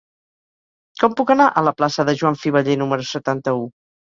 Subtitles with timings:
[1.03, 3.63] Com puc anar a la plaça de Joan Fiveller número setanta-u?